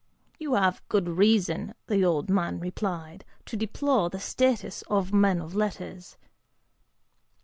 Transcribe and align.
("You 0.39 0.55
have 0.55 0.81
good 0.89 1.07
reason," 1.07 1.75
the 1.85 2.03
old 2.03 2.27
man 2.27 2.59
replied, 2.59 3.23
"to 3.45 3.55
deplore 3.55 4.09
the 4.09 4.19
status 4.19 4.81
of 4.87 5.13
men 5.13 5.39
of 5.39 5.53
letters." 5.53 6.17